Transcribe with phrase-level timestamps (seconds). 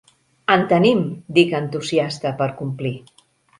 [0.55, 1.03] En tenim!
[1.37, 2.95] —dic entusiasta, per complir.